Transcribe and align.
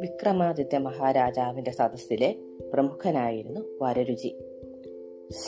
വിക്രമാദിത്യ 0.00 0.78
മഹാരാജാവിന്റെ 0.78 1.70
സദസ്സിലെ 1.70 2.34
പ്രമുഖനായിരുന്നു 2.72 3.60
വരരുചി. 3.82 4.38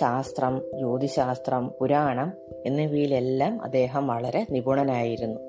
ശാസ്ത്രം 0.01 0.63
ജ്യോതിശാസ്ത്രം 0.77 1.69
പുരാണം 1.81 2.33
എന്നിവയിലെല്ലാം 2.67 3.63
അദ്ദേഹം 3.63 4.07
വളരെ 4.07 4.47
നിപുണനായിരുന്നു. 4.51 5.41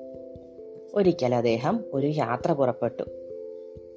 ഒരിക്കൽ 0.94 1.34
അദ്ദേഹം 1.34 1.84
ഒരു 1.94 2.06
യാത്ര 2.06 2.52
പുറപ്പെട്ടു. 2.52 3.02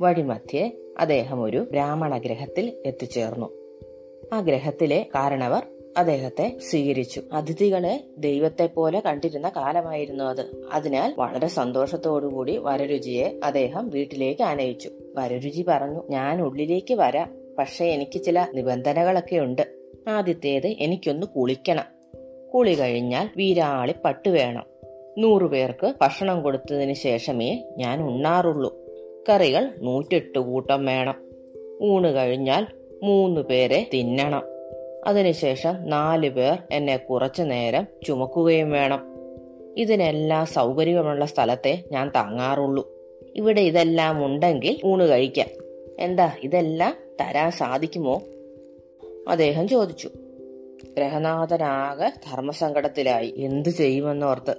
വഴിമധ്യേ 0.02 0.72
അദ്ദേഹം 1.00 1.44
ഒരു 1.44 1.68
ബ്രാഹ്മണ 1.72 2.18
ഗ്രഹത്തിൽ 2.18 2.82
എത്തിച്ചേർന്നു. 2.86 3.50
ആ 4.34 4.40
ഗ്രഹത്തിലെ 4.42 5.06
കാരണവർ 5.16 5.64
അദ്ദേഹത്തെ 5.98 6.58
സ്വീകരിച്ചു. 6.70 7.22
അതിഥികളെ 7.34 8.04
ദൈവത്തെ 8.18 8.66
പോലെ 8.66 9.00
കണ്ടിരുന്ന 9.00 9.50
കാലമായിരുന്നു 9.50 10.24
അത്. 10.24 10.46
അതിനാൽ 10.74 11.14
വളരെ 11.18 11.48
സന്തോഷത്തോടുകൂടി 11.48 12.58
വരരുചിയെ 12.58 13.40
അദ്ദേഹം 13.44 13.90
വീട്ടിലേക്ക് 13.90 14.42
ആനയിച്ചു. 14.42 14.90
വരരുചി 15.16 15.66
പറഞ്ഞു 15.68 16.04
ഞാൻ 16.10 16.42
ഉള്ളിലേക്ക് 16.42 16.94
വരാം. 16.94 17.36
പക്ഷേ 17.58 17.86
എനിക്ക് 17.86 18.22
ചില 18.22 18.46
നിബന്ധനകളൊക്കെ 18.54 19.36
ഉണ്ട്. 19.36 19.68
ആദ്യത്തേത് 20.08 20.68
എനിക്കൊന്ന് 20.68 21.28
കുളിക്കണം. 21.28 21.84
കുളി 22.54 22.74
കഴിഞ്ഞാൽ 22.74 23.30
വീരാളി 23.38 23.94
പട്ട് 24.06 24.30
വേണം. 24.30 24.64
നൂറുപേർക്ക് 25.18 25.94
ഭക്ഷണം 26.02 26.44
കൊടുത്തതിന് 26.44 26.94
ശേഷമേ 26.94 27.64
ഞാൻ 27.78 28.04
ഉണ്ണാറുള്ളൂ. 28.04 28.78
കറികൾ 29.30 29.72
നൂറ്റെട്ട് 29.80 30.40
കൂട്ടം 30.40 30.86
വേണം. 30.86 31.16
ഊണ് 31.82 32.16
കഴിഞ്ഞാൽ 32.16 32.68
മൂന്ന് 33.04 33.42
പേരെ 33.42 33.90
തിന്നണം. 33.94 34.53
അതിനുശേഷം 35.08 35.90
നാല് 35.90 36.30
പേർ 36.30 36.58
എന്നെ 36.72 36.98
കുറച്ചു 36.98 37.44
നേരം 37.44 37.88
ചുമക്കുകയും 38.06 38.72
വേണം. 38.72 39.14
ഇതിനെല്ലാം 39.78 40.46
സൗകര്യമുള്ള 40.46 41.26
സ്ഥലത്തെ 41.26 41.84
ഞാൻ 41.92 42.12
താങ്ങാറുള്ളൂ. 42.16 42.92
ഇവിടെ 43.36 43.62
ഇതെല്ലാം 43.62 44.26
ഉണ്ടെങ്കിൽ 44.26 44.80
ഊണ് 44.86 45.04
കഴിക്കാം. 45.04 45.48
എന്താ 46.00 46.32
ഇതെല്ലാം 46.44 46.96
തരാൻ 47.22 47.52
സാധിക്കുമോ? 47.52 48.22
അദ്ദേഹം 49.28 49.68
ചോദിച്ചു. 49.68 50.10
ഗ്രഹനാഥനാകെ 50.98 52.12
ധർമ്മസങ്കടത്തിലായി. 52.32 53.34
എന്തു 53.38 53.70
ചെയ്യുമെന്നോർത്ത്. 53.70 54.56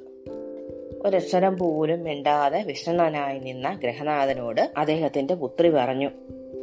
ഒരക്ഷരം 1.06 1.58
പോലും 1.58 2.02
മിണ്ടാതെ 2.02 2.62
വിഷ്ണനായി 2.62 3.38
നിന്ന 3.38 3.80
ഗ്രഹനാഥനോട് 3.82 4.70
അദ്ദേഹത്തിന്റെ 4.76 5.34
പുത്രി 5.34 5.70
പറഞ്ഞു. 5.70 6.10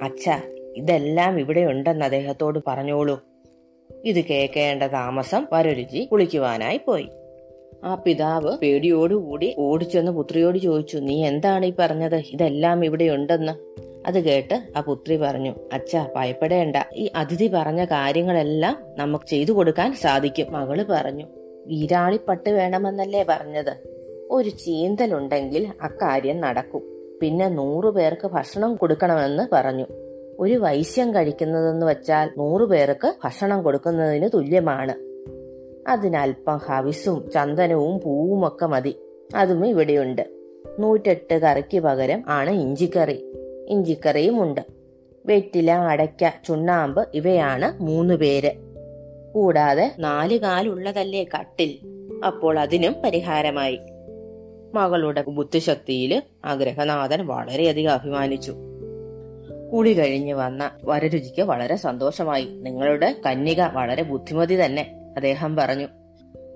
അച്ഛ 0.02 0.30
ഇതെല്ലാം 0.76 1.40
ഇവിടെ 1.40 1.62
ഉണ്ടെന്ന് 1.62 2.06
അദ്ദേഹത്തോട് 2.06 2.60
പറഞ്ഞോളൂ. 2.68 3.31
ഇത് 4.06 4.26
കേൾക്കേണ്ട 4.26 4.84
താമസം 4.84 5.48
വരരുചി 5.54 6.06
കുളിക്കുവാനായി 6.06 6.80
പോയി. 6.88 7.10
ആ 7.84 7.96
പിതാവ് 7.96 8.58
പേടിയോടുകൂടി 8.58 9.56
ഓടിച്ചെന്ന് 9.58 10.12
പുത്രിയോട് 10.12 10.58
ചോദിച്ചു 10.58 10.98
നീ 10.98 11.26
എന്താണ് 11.26 11.66
ഈ 11.66 11.74
പറഞ്ഞത്? 11.80 12.16
ഇതെല്ലാം 12.16 12.86
ഇവിടെ 12.86 13.04
ഉണ്ടെന്ന്. 13.04 13.52
അത് 14.08 14.20
കേട്ട് 14.20 14.64
ആ 14.78 14.82
പുത്രി 14.82 15.16
പറഞ്ഞു 15.16 15.56
അച്ഛ 15.74 15.96
ഭയപ്പെടേണ്ട. 16.16 16.76
ഈ 16.96 17.12
അതിഥി 17.16 17.48
പറഞ്ഞ 17.48 17.86
കാര്യങ്ങളെല്ലാം 17.86 18.78
നമുക്ക് 18.98 19.26
ചെയ്തു 19.26 19.52
കൊടുക്കാൻ 19.52 19.96
സാധിക്കും 19.96 20.54
മകൾ 20.54 20.84
പറഞ്ഞു. 20.84 21.26
വീരാളിപ്പട്ട് 21.68 22.50
വേണമെന്നല്ലേ 22.50 23.24
പറഞ്ഞത്? 23.24 23.78
ഒരു 24.32 24.50
ചീന്തലുണ്ടെങ്കിൽ 24.50 25.68
അക്കാര്യം 25.82 26.42
നടക്കും. 26.42 26.82
പിന്നെ 27.22 27.48
നൂറു 27.48 27.90
പേർക്ക് 27.90 28.28
ഭക്ഷണം 28.28 28.76
കൊടുക്കണമെന്ന് 28.76 29.48
പറഞ്ഞു. 29.52 29.86
ഒരു 30.42 30.54
വൈശ്യം 30.54 31.16
കഴിക്കുന്നതെന്ന് 31.16 31.86
വെച്ചാൽ 31.86 32.30
നൂറു 32.38 32.66
പേർക്ക് 32.66 33.14
ഭക്ഷണം 33.24 33.64
കൊടുക്കുന്നതിന് 33.64 34.30
തുല്യമാണ്. 34.34 35.12
അതിനൽപ്പം 35.90 36.58
ഹവിസും 36.58 37.30
ചന്ദനവും 37.34 38.00
പൂവും 38.00 38.48
ഒക്കെ 38.48 38.66
മതി. 38.66 38.96
അതും 39.36 39.68
ഇവിടെയുണ്ട്. 39.68 40.28
നൂറ്റെട്ട് 40.80 41.38
കറിക്ക് 41.38 41.80
പകരം 41.80 42.24
ആണ് 42.28 42.50
ഇഞ്ചിക്കറി. 42.50 43.34
ഇഞ്ചിക്കറിയും 43.68 44.44
ഉണ്ട്. 44.44 44.62
വെറ്റില 45.26 45.72
അടയ്ക്ക 45.72 46.30
ചുണ്ണാമ്പ് 46.48 47.08
ഇവയാണ് 47.14 47.84
മൂന്ന് 47.84 48.14
പേര്. 48.14 48.52
കൂടാതെ 49.34 49.92
നാല് 50.00 50.38
കാലുള്ളതല്ലേ 50.38 51.24
കട്ടിൽ. 51.24 51.88
അപ്പോൾ 52.26 52.60
അതിനും 52.60 52.96
പരിഹാരമായി. 53.04 53.80
മകളുടെ 54.74 55.22
ബുദ്ധിശക്തിയിൽ 55.22 56.24
ആ 56.46 56.54
ഗ്രഹനാഥൻ 56.54 57.28
വളരെയധികം 57.28 57.92
അഭിമാനിച്ചു. 57.92 58.56
കുളി 59.74 59.94
കഴിഞ്ഞു 59.94 60.36
വന്ന 60.36 60.72
വരരുചിക്ക് 60.84 61.42
വളരെ 61.42 61.76
സന്തോഷമായി. 61.76 62.46
നിങ്ങളുടെ 62.46 63.16
കന്യക 63.26 63.62
വളരെ 63.62 64.04
ബുദ്ധിമതി 64.04 64.66
തന്നെ 64.66 64.82
അദ്ദേഹം 65.16 65.56
പറഞ്ഞു. 65.56 65.88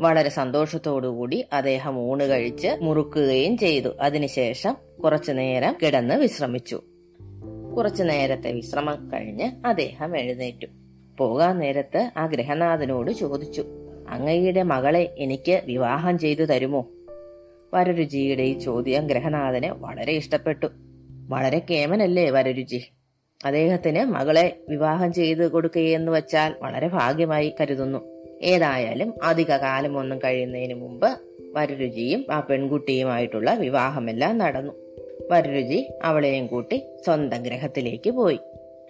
വളരെ 0.01 0.29
സന്തോഷത്തോടുകൂടി 0.29 1.45
അദ്ദേഹം 1.53 1.99
ഊണ് 1.99 2.23
കഴിച്ച് 2.23 2.67
മുറുക്കുകയും 2.81 3.57
ചെയ്തു. 3.57 3.89
അതിനുശേഷം 4.01 4.77
കുറച്ചു 5.03 5.31
നേരം 5.31 5.75
കിടന്ന് 5.83 6.15
വിശ്രമിച്ചു. 6.15 6.81
കുറച്ചു 7.77 8.03
നേരത്തെ 8.03 8.51
വിശ്രമം 8.51 9.09
കഴിഞ്ഞ് 9.13 9.67
അദ്ദേഹം 9.67 10.17
എഴുന്നേറ്റു. 10.17 10.65
പോകാൻ 11.17 11.57
നേരത്ത് 11.57 12.11
ആ 12.17 12.25
ഗ്രഹനാഥനോട് 12.25 13.11
ചോദിച്ചു 13.11 13.65
അങ്ങയുടെ 14.09 14.63
മകളെ 14.63 15.15
എനിക്ക് 15.17 15.61
വിവാഹം 15.65 16.19
ചെയ്തു 16.19 16.43
തരുമോ? 16.43 16.87
വരരുചിയുടെ 17.73 18.43
ഈ 18.43 18.59
ചോദ്യം 18.59 19.07
ഗ്രഹനാഥനെ 19.07 19.73
വളരെ 19.73 20.11
ഇഷ്ടപ്പെട്ടു. 20.11 20.67
വളരെ 21.29 21.61
കേമനല്ലേ 21.69 22.29
വരരുചി? 22.29 22.91
അദ്ദേഹത്തിന് 23.45 24.05
മകളെ 24.05 24.55
വിവാഹം 24.69 25.13
ചെയ്ത് 25.13 25.51
കൊടുക്കുകയെന്ന് 25.51 26.11
വെച്ചാൽ 26.11 26.53
വളരെ 26.61 26.87
ഭാഗ്യമായി 26.87 27.53
കരുതുന്നു. 27.61 27.99
ഏതായാലും 28.41 29.13
അധിക 29.23 29.55
കാലമൊന്നും 29.57 30.19
കഴിയുന്നതിന് 30.19 30.73
മുമ്പ് 30.73 31.09
വരരുചിയും 31.53 32.25
ആ 32.31 32.39
പെൺകുട്ടിയുമായിട്ടുള്ള 32.39 33.53
വിവാഹമെല്ലാം 33.53 34.37
നടന്നു. 34.37 34.73
വരരുചി 35.31 35.91
അവളെയും 36.03 36.47
കൂട്ടി 36.47 36.81
സ്വന്തം 37.05 37.43
ഗ്രഹത്തിലേക്ക് 37.43 38.09
പോയി. 38.09 38.39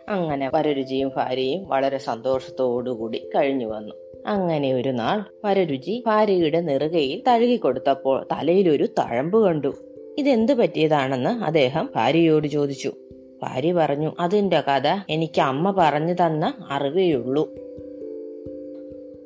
അങ്ങനെ 0.09 0.49
വരരുചിയും 0.53 1.11
ഭാര്യയും 1.15 1.67
വളരെ 1.67 1.97
സന്തോഷത്തോടുകൂടി 1.97 3.29
കഴിഞ്ഞു 3.35 3.65
വന്നു. 3.65 3.95
അങ്ങനെ 4.27 4.73
ഒരു 4.73 4.89
നാൾ 4.89 5.23
വരരുചി 5.45 6.03
ഭാര്യയുടെ 6.07 6.61
നെറുകയിൽ 6.61 7.23
തഴുകിക്കൊടുത്തപ്പോൾ 7.27 8.27
തലയിലൊരു 8.31 8.85
തഴമ്പ് 8.85 9.45
കണ്ടു. 9.45 9.75
ഇതെന്ത് 10.17 10.53
പറ്റിയതാണെന്ന് 10.53 11.29
അദ്ദേഹം 11.29 11.89
ഭാര്യയോട് 11.95 12.47
ചോദിച്ചു. 12.47 12.93
ഭാര്യ 13.41 13.73
പറഞ്ഞു 13.73 14.11
അതിന്റെ 14.19 14.59
കഥ 14.59 14.87
എനിക്ക് 15.09 15.41
അമ്മ 15.41 15.71
പറഞ്ഞു 15.77 16.13
തന്ന 16.13 16.53
അറിവേയുള്ളൂ. 16.69 17.53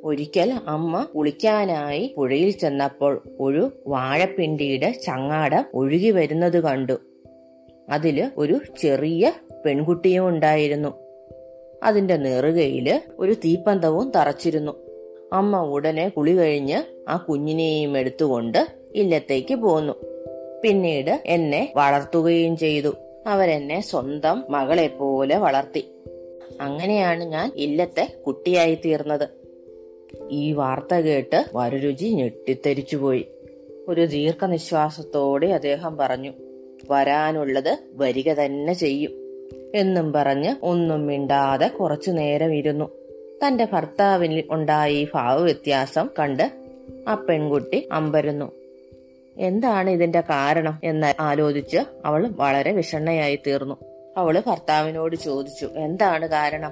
ഒരിക്കൽ 0.03 0.53
അമ്മ 0.67 1.07
കുളിക്കാനായി 1.15 2.13
പുഴയിൽ 2.17 2.49
ചെന്നപ്പോൾ 2.49 3.23
ഒരു 3.39 3.71
വാഴപ്പിണ്ടിയുടെ 3.87 4.91
ചങ്ങാടം 4.91 5.65
ഒഴുകി 5.73 6.11
വരുന്നത് 6.11 6.63
കണ്ടു. 6.63 6.93
അതിൽ 7.89 8.31
ഒരു 8.37 8.59
ചെറിയ 8.79 9.33
പെൺകുട്ടിയും 9.65 10.27
ഉണ്ടായിരുന്നു. 10.27 10.93
അതിന്റെ 11.83 12.17
നെറുകയിൽ 12.17 13.01
ഒരു 13.19 13.33
തീപ്പന്തവും 13.33 14.11
തറച്ചിരുന്നു. 14.15 14.71
അമ്മ 15.33 15.61
ഉടനെ 15.61 16.09
കുളി 16.09 16.37
കഴിഞ്ഞ് 16.37 16.83
ആ 17.09 17.17
കുഞ്ഞിനെയും 17.17 17.97
എടുത്തുകൊണ്ട് 17.97 18.67
ഇല്ലത്തേക്ക് 18.95 19.55
പോന്നു. 19.55 19.93
പിന്നീട് 20.63 21.21
എന്നെ 21.25 21.73
വളർത്തുകയും 21.75 22.57
ചെയ്തു. 22.57 22.95
അവരെന്നെ 23.27 23.81
സ്വന്തം 23.81 24.43
മകളെ 24.49 24.87
പോലെ 24.87 25.37
വളർത്തി. 25.37 25.85
അങ്ങനെയാണ് 26.61 27.23
ഞാൻ 27.23 27.51
ഇല്ലത്തെ 27.55 28.15
കുട്ടിയായി 28.27 28.75
തീർന്നത്. 28.75 29.29
ഈ 30.29 30.51
വാർത്ത 30.51 30.93
കേട്ട് 30.95 31.45
വരരുചി 31.55 32.05
ഞെട്ടിത്തെരിച്ചുപോയി 32.05 33.25
ഒരു 33.87 34.05
ദീർഘനിശ്വാസത്തോടെ 34.05 35.47
അദ്ദേഹം 35.47 35.97
പറഞ്ഞു 35.97 36.33
വരാനുള്ളത് 36.91 37.77
വരിക 37.93 38.33
തന്നെ 38.33 38.73
ചെയ്യും 38.73 39.11
എന്നും 39.75 40.13
പറഞ്ഞ് 40.13 40.55
ഒന്നും 40.63 41.07
മിണ്ടാതെ 41.07 41.67
കുറച്ചു 41.67 42.11
നേരം 42.11 42.53
ഇരുന്നു. 42.53 42.89
തന്റെ 43.47 43.67
ഭർത്താവിൽ 43.73 44.43
ഉണ്ടായി 44.49 44.95
ഈ 44.95 45.07
ഭാവവ്യത്യാസം 45.13 46.09
കണ്ട് 46.19 46.51
ആ 47.07 47.15
പെൺകുട്ടി 47.15 47.89
അമ്പരുന്നു. 47.91 48.58
എന്താണ് 49.39 49.89
ഇതിന്റെ 49.89 50.21
കാരണം 50.21 50.79
എന്ന് 50.83 51.13
ആലോചിച്ച് 51.19 51.77
അവൾ 52.05 52.27
വളരെ 52.27 52.71
വിഷണ്ണയായി 52.71 53.39
തീർന്നു. 53.47 53.75
അവൾ 54.17 54.43
ഭർത്താവിനോട് 54.47 55.15
ചോദിച്ചു 55.15 55.65
എന്താണ് 55.65 56.27
കാരണം? 56.27 56.71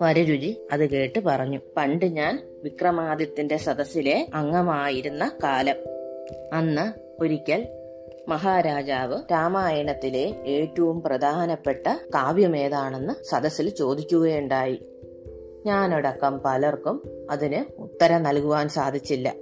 വരരുചി 0.00 0.56
അത് 0.72 0.90
കേട്ട് 0.90 1.18
പറഞ്ഞു 1.20 1.58
പണ്ട് 1.76 2.06
ഞാൻ 2.06 2.60
വിക്രമാദിത്യന്റെ 2.64 3.56
സദസ്സിലെ 3.56 4.26
അംഗമായിരുന്ന 4.34 5.32
കാലം. 5.44 5.76
അന്ന് 6.52 6.92
ഒരിക്കൽ 7.22 7.68
മഹാരാജാവ് 8.28 9.22
രാമായണത്തിലെ 9.32 10.34
ഏറ്റവും 10.46 11.02
പ്രധാനപ്പെട്ട 11.02 11.86
കാവ്യമേതാണെന്ന് 12.14 13.24
സദസ്സിൽ 13.24 13.68
ചോദിക്കുകയുണ്ടായി. 13.68 14.82
ഞാനടക്കം 15.66 16.40
പലർക്കും 16.44 17.02
അതിന് 17.30 17.80
ഉത്തരം 17.80 18.22
നൽകുവാൻ 18.22 18.68
സാധിച്ചില്ല. 18.68 19.34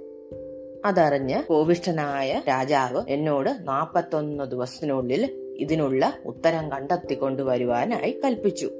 അതറിഞ്ഞ് 0.85 1.43
കോപിഷ്ഠനായ 1.43 2.41
രാജാവ് 2.47 3.03
എന്നോട് 3.09 3.49
നാപ്പത്തൊന്ന് 3.63 4.43
ദിവസത്തിനുള്ളിൽ 4.43 5.55
ഇതിനുള്ള 5.59 6.13
ഉത്തരം 6.25 6.71
കണ്ടെത്തി 6.71 7.15
കൊണ്ടുവരുവാനായി 7.15 8.21
കൽപ്പിച്ചു. 8.25 8.71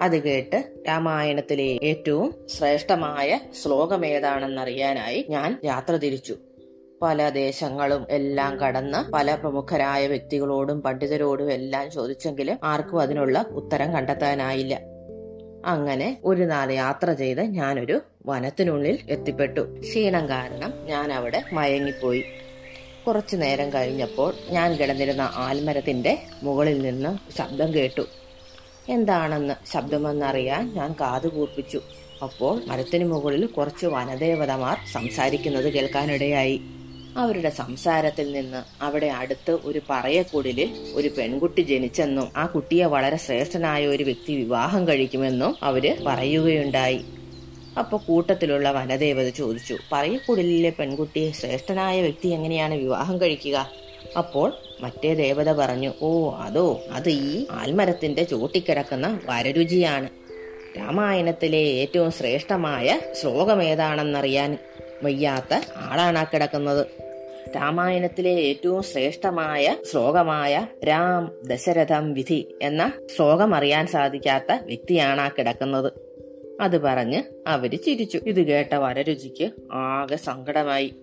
അത് 0.00 0.22
കേട്ട് 0.22 0.72
രാമായണത്തിലെ 0.88 1.78
ഏറ്റവും 1.82 2.34
ശ്രേഷ്ഠമായ 2.48 3.40
ശ്ലോകം 3.62 4.06
ഏതാണെന്നറിയാനായി 4.06 5.26
ഞാൻ 5.28 5.60
യാത്ര 5.64 5.96
തിരിച്ചു. 5.96 6.36
പല 7.02 7.28
ദേശങ്ങളും 7.28 8.06
എല്ലാം 8.10 8.56
കടന്ന് 8.56 9.12
പല 9.12 9.34
പ്രമുഖരായ 9.34 10.06
വ്യക്തികളോടും 10.06 10.82
പണ്ഡിതരോടും 10.82 11.52
എല്ലാം 11.52 11.90
ചോദിച്ചെങ്കിലും 11.90 12.58
ആർക്കും 12.64 13.00
അതിനുള്ള 13.00 13.44
ഉത്തരം 13.50 13.92
കണ്ടെത്താനായില്ല. 13.92 14.97
അങ്ങനെ 15.64 16.18
ഒരു 16.24 16.42
നാൾ 16.42 16.72
യാത്ര 16.72 17.12
ചെയ്ത് 17.12 17.42
ഞാനൊരു 17.42 18.00
വനത്തിനുള്ളിൽ 18.26 18.98
എത്തിപ്പെട്ടു. 19.08 19.80
ക്ഷീണം 19.80 20.28
കാരണം 20.28 20.72
ഞാൻ 20.86 21.12
അവിടെ 21.12 21.44
മയങ്ങിപ്പോയി. 21.52 22.24
കുറച്ചു 23.06 23.36
നേരം 23.36 23.72
കഴിഞ്ഞപ്പോൾ 23.72 24.34
ഞാൻ 24.50 24.74
കിടന്നിരുന്ന 24.74 25.30
ആൽമരത്തിന്റെ 25.34 26.18
മുകളിൽ 26.42 26.82
നിന്ന് 26.82 27.38
ശബ്ദം 27.38 27.74
കേട്ടു. 27.74 28.02
എന്താണെന്ന്? 28.88 29.54
ശബ്ദമെന്നറിയാൻ 29.72 30.74
ഞാൻ 30.74 30.94
കാതു 31.00 31.28
കൂർപ്പിച്ചു. 31.28 31.80
അപ്പോൾ 32.22 32.64
മരത്തിനു 32.66 33.04
മുകളിൽ 33.04 33.46
കുറച്ച് 33.46 33.86
വനദേവതമാർ 33.86 34.76
സംസാരിക്കുന്നത് 34.92 35.72
കേൾക്കാനിടയായി. 35.72 36.60
അവരുടെ 37.16 37.50
സംസാരത്തിൽ 37.50 38.32
നിന്ന് 38.32 38.84
അവിടെ 38.84 39.06
അടുത്ത് 39.06 39.58
ഒരു 39.64 39.80
പറയക്കുടിലിൽ 39.90 40.92
ഒരു 40.94 41.08
പെൺകുട്ടി 41.18 41.60
ജനിച്ചെന്നും 41.60 42.32
ആ 42.36 42.46
കുട്ടിയെ 42.46 42.84
വളരെ 42.84 43.16
ശ്രേഷ്ഠനായ 43.16 43.86
ഒരു 43.86 44.02
വ്യക്തി 44.02 44.34
വിവാഹം 44.34 44.88
കഴിക്കുമെന്നും 44.88 45.56
അവർ 45.62 45.96
പറയുകയുണ്ടായി. 46.06 47.04
അപ്പൊ 47.78 47.98
കൂട്ടത്തിലുള്ള 47.98 48.70
വനദേവത 48.70 49.28
ചോദിച്ചു 49.28 49.78
പറയക്കുടിലെ 49.92 50.70
പെൺകുട്ടിയെ 50.70 51.30
ശ്രേഷ്ഠനായ 51.30 52.02
വ്യക്തി 52.02 52.28
എങ്ങനെയാണ് 52.28 52.74
വിവാഹം 52.74 53.20
കഴിക്കുക? 53.20 53.70
അപ്പോൾ 54.18 54.52
മറ്റേ 54.80 55.14
ദേവത 55.14 55.52
പറഞ്ഞു 55.52 55.92
ഓ 56.02 56.30
അതോ 56.30 56.80
അത് 56.90 57.08
ഈ 57.10 57.46
ആൽമരത്തിന്റെ 57.50 58.22
ചോട്ടിക്കിടക്കുന്ന 58.22 59.20
വരരുചിയാണ്. 59.24 60.08
രാമായണത്തിലെ 60.78 61.58
ഏറ്റവും 61.58 62.10
ശ്രേഷ്ഠമായ 62.10 63.00
ശ്ലോകം 63.20 63.62
ഏതാണെന്നറിയാൻ 63.62 64.58
വയ്യാത്ത 65.02 65.60
ആളാണ് 65.76 66.18
ആ 66.18 66.24
കിടക്കുന്നത്. 66.24 66.86
രാമായണത്തിലെ 67.56 68.30
ഏറ്റവും 68.30 68.82
ശ്രേഷ്ഠമായ 68.82 69.76
ശ്ലോകമായ 69.90 70.66
രാം 70.88 71.32
ദശരഥം 71.46 72.12
വിധി 72.12 72.54
എന്ന 72.62 72.92
ശ്ലോകം 73.16 73.54
അറിയാൻ 73.54 73.86
സാധിക്കാത്ത 73.86 74.52
വ്യക്തിയാണ് 74.64 75.20
ആ 75.20 75.28
കിടക്കുന്നത്. 75.28 75.92
അത് 76.60 76.78
പറഞ്ഞ് 76.78 77.22
അവർ 77.46 77.76
ചിരിച്ചു. 77.76 78.20
ഇത് 78.26 78.42
കേട്ട 78.42 78.74
വരരുചിക്ക് 78.74 79.50
ആകെ 79.72 80.16
സങ്കടമായി. 80.16 80.94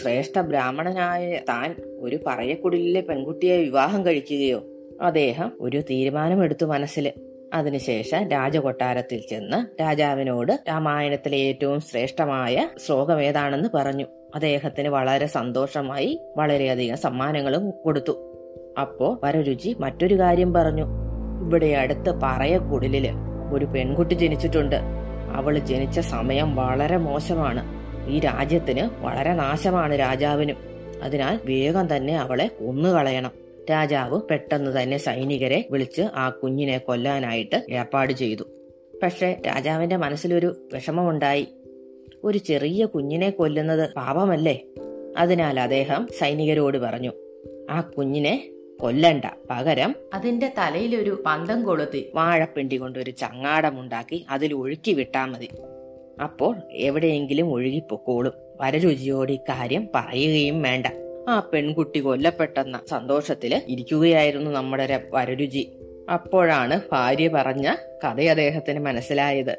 ശ്രേഷ്ഠ 0.00 0.38
ബ്രാഹ്മണനായ 0.38 1.40
താൻ 1.48 1.74
ഒരു 2.00 2.18
പറയക്കുടിലെ 2.26 3.00
പെൺകുട്ടിയെ 3.00 3.56
വിവാഹം 3.56 4.06
കഴിക്കുകയോ? 4.06 4.62
അദ്ദേഹം 5.00 5.52
ഒരു 5.60 5.80
തീരുമാനമെടുത്തു 5.80 6.66
മനസ്സിൽ 6.66 7.12
അതിനുശേഷം 7.54 8.28
രാജകൊട്ടാരത്തിൽ 8.28 9.20
ചെന്ന് 9.30 9.80
രാജാവിനോട് 9.80 10.58
രാമായണത്തിലെ 10.68 11.38
ഏറ്റവും 11.38 11.80
ശ്രേഷ്ഠമായ 11.80 12.68
ശ്ലോകം 12.86 13.22
ഏതാണെന്ന് 13.22 13.68
പറഞ്ഞു. 13.74 14.04
അദ്ദേഹത്തിന് 14.34 14.88
വളരെ 14.88 15.26
സന്തോഷമായി 15.26 16.20
വളരെയധികം 16.36 16.96
സമ്മാനങ്ങളും 16.96 17.70
കൊടുത്തു. 17.70 18.32
അപ്പോ 18.80 19.20
വരരുചി 19.24 19.76
മറ്റൊരു 19.80 20.18
കാര്യം 20.18 20.52
പറഞ്ഞു. 20.52 20.86
ഇവിടെ 21.44 21.66
അടുത്ത് 21.66 22.20
പറയക്കുടലിൽ 22.22 23.10
ഒരു 23.52 23.64
പെൺകുട്ടി 23.64 24.14
ജനിച്ചിട്ടുണ്ട്. 24.14 24.76
അവൾ 25.34 25.58
ജനിച്ച 25.58 26.00
സമയം 26.00 26.56
വളരെ 26.56 26.96
മോശമാണ്. 26.96 27.62
ഈ 28.08 28.20
രാജ്യത്തിന് 28.20 29.04
വളരെ 29.04 29.34
നാശമാണ് 29.34 29.98
രാജാവിനും. 29.98 30.56
അതിനാൽ 31.02 31.40
വേഗം 31.44 31.96
തന്നെ 31.96 32.18
അവളെ 32.18 32.46
കൊന്നുകളയണം. 32.46 33.45
രാജാവ് 33.70 34.20
പെട്ടെന്ന് 34.30 34.82
തന്നെ 34.82 34.96
സൈനികരെ 34.96 35.68
വിളിച്ച് 35.70 36.02
ആ 36.02 36.30
കുഞ്ഞിനെ 36.30 36.78
കൊല്ലാനായിട്ട് 36.78 37.66
ഏർപ്പാട് 37.70 38.12
ചെയ്തു. 38.12 38.44
പക്ഷെ 39.02 39.42
രാജാവിന്റെ 39.46 39.96
മനസ്സിലൊരു 39.96 40.68
വിഷമമുണ്ടായി. 40.74 41.48
ഒരു 42.24 42.38
ചെറിയ 42.38 42.84
കുഞ്ഞിനെ 42.84 43.30
കൊല്ലുന്നത് 43.30 43.94
പാപമല്ലേ? 43.94 44.60
അതിനാൽ 45.18 45.60
അദ്ദേഹം 45.60 46.08
സൈനികരോട് 46.18 46.78
പറഞ്ഞു 46.78 47.12
ആ 47.70 47.80
കുഞ്ഞിനെ 47.80 48.50
കൊല്ലണ്ട. 48.80 49.24
പകരം 49.50 49.94
അതിന്റെ 50.14 50.52
തലയിലൊരു 50.58 51.22
പന്തം 51.26 51.64
കൊളുത്തി. 51.64 52.10
വാഴപ്പിണ്ടി 52.14 52.76
കൊണ്ട് 52.76 52.98
ഒരു 52.98 53.10
ചങ്ങാടമുണ്ടാക്കി 53.10 54.26
അതിൽ 54.30 54.54
ഒഴുക്കി 54.54 54.92
വിട്ടാ 54.92 55.24
മതി. 55.24 55.48
അപ്പോൾ 56.22 56.56
എവിടെയെങ്കിലും 56.72 57.52
ഒഴുകിപ്പൊക്കോളും. 57.52 58.32
വരരുചിയോട് 58.60 59.32
ഇക്കാര്യം 59.32 59.88
പറയുകയും 59.94 60.62
വേണ്ട. 60.62 60.86
ആ 61.28 61.50
പെൺകുട്ടി 61.52 62.00
കൊല്ലപ്പെട്ടെന്ന 62.00 62.80
സന്തോഷത്തിൽ 62.88 63.62
ഇരിക്കുകയായിരുന്നു 63.68 64.50
നമ്മുടെ 64.50 65.04
വരരുചി. 65.10 65.72
അപ്പോഴാണ് 66.12 66.80
ഭാര്യ 66.92 67.28
പറഞ്ഞ 67.28 67.74
കഥ 68.04 68.20
അദ്ദേഹത്തിന് 68.20 68.78
മനസ്സിലായത്. 68.78 69.58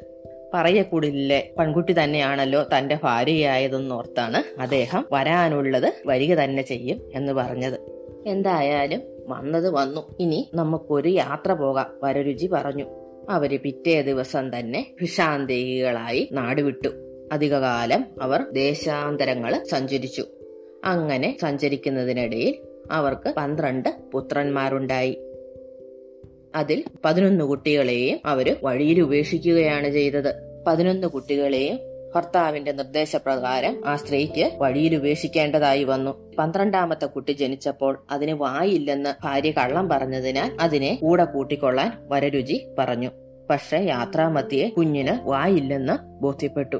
പറയക്കുടിലെ 0.54 1.50
പെൺകുട്ടി 1.58 1.92
തന്നെയാണല്ലോ 1.92 2.64
തന്റെ 2.78 2.98
ഭാര്യയായതെന്നോർത്താണ് 3.02 4.60
അദ്ദേഹം 4.60 5.06
വരാനുള്ളത് 5.12 5.94
വരിക 6.06 6.34
തന്നെ 6.34 6.62
ചെയ്യും 6.62 7.00
എന്ന് 7.14 7.32
പറഞ്ഞത്. 7.32 7.80
എന്തായാലും 8.26 9.02
വന്നത് 9.28 9.70
വന്നു. 9.70 10.16
ഇനി 10.20 10.50
നമുക്കൊരു 10.54 11.08
യാത്ര 11.08 11.52
പോകാം 11.52 11.86
വരരുചി 12.02 12.46
പറഞ്ഞു. 12.46 12.86
അവർ 13.30 13.60
പിറ്റേ 13.64 14.02
ദിവസം 14.02 14.58
തന്നെ 14.58 14.94
ഭിഷാന്തേഹികളായി 15.00 16.28
നാടുവിട്ടു. 16.32 16.88
അധികകാലം 17.32 18.04
അവർ 18.22 18.42
ദേശാന്തരങ്ങൾ 18.52 19.62
സഞ്ചരിച്ചു. 19.70 20.24
അങ്ങനെ 20.84 21.36
സഞ്ചരിക്കുന്നതിനിടയിൽ 21.42 22.54
അവർക്ക് 22.90 23.34
പന്ത്രണ്ട് 23.36 23.88
പുത്രന്മാരുണ്ടായി. 24.12 25.18
അതിൽ 26.54 26.84
പതിനൊന്ന് 27.04 27.44
കുട്ടികളെയും 27.44 28.18
അവർ 28.26 28.56
വഴിയിൽ 28.62 29.00
ഉപേക്ഷിക്കുകയാണ് 29.00 29.90
ചെയ്തത്. 29.90 30.34
പതിനൊന്ന് 30.66 31.06
കുട്ടികളെയും 31.06 31.78
ഭർത്താവിന്റെ 32.14 32.72
നിർദ്ദേശപ്രകാരം 32.72 33.82
ആ 33.86 33.96
സ്ത്രീക്ക് 33.96 34.50
വഴിയിൽ 34.58 34.96
ഉപേക്ഷിക്കേണ്ടതായി 34.96 35.84
വന്നു. 35.84 36.32
പന്ത്രണ്ടാമത്തെ 36.38 37.06
കുട്ടി 37.06 37.32
ജനിച്ചപ്പോൾ 37.32 38.06
അതിന് 38.10 38.32
വായില്ലെന്ന് 38.32 39.14
ഭാര്യ 39.24 39.50
കള്ളം 39.50 39.88
പറഞ്ഞതിനാൽ 39.88 40.56
അതിനെ 40.60 40.98
കൂടെ 41.02 41.24
കൂട്ടിക്കൊള്ളാൻ 41.24 41.92
വരരുചി 42.08 42.66
പറഞ്ഞു. 42.78 43.10
പക്ഷെ 43.50 43.76
യാത്രാമത്തിയെ 43.76 44.68
കുഞ്ഞിന് 44.68 45.28
വായില്ലെന്ന് 45.28 46.22
ബോധ്യപ്പെട്ടു. 46.22 46.76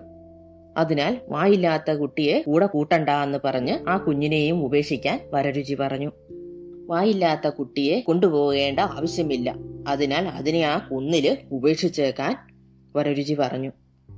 അതിനാൽ 0.78 1.19
വായില്ലാത്ത 1.28 1.90
കുട്ടിയെ 1.90 2.42
കൂടെ 2.42 2.66
കൂട്ടണ്ട 2.66 3.08
എന്ന് 3.08 3.38
പറഞ്ഞ് 3.44 3.88
ആ 3.88 3.96
കുഞ്ഞിനെയും 3.96 4.64
ഉപേക്ഷിക്കാൻ 4.64 5.20
വരരുചി 5.32 5.75
പറഞ്ഞു. 5.75 6.12
വായില്ലാത്ത 6.86 7.48
കുട്ടിയെ 7.48 8.00
കൊണ്ടുപോകേണ്ട 8.00 8.80
ആവശ്യമില്ല. 8.80 9.54
അതിനാൽ 9.88 10.28
അതിനെ 10.28 10.62
ആ 10.62 10.78
കുന്നിൽ 10.78 11.38
ഉപേക്ഷിച്ചേക്കാൻ 11.50 12.36
വരരുചി 12.96 13.34
പറഞ്ഞു. 13.34 13.70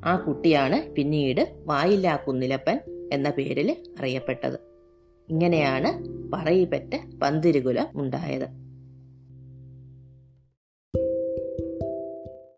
ആ 0.05 0.17
കുട്ടിയാണ് 0.17 0.93
പിന്നീട് 0.93 1.55
വായില്ലാ 1.65 2.17
കുന്നിലപ്പൻ 2.17 2.81
എന്ന 3.13 3.31
പേരിൽ 3.31 3.77
അറിയപ്പെട്ടത്. 3.99 4.61
ഇങ്ങനെയാണ് 5.29 6.05
പറയിപ്പറ്റ 6.33 7.19
പന്തിരുകുലം 7.23 7.87
ഉണ്ടായത്. 7.95 8.60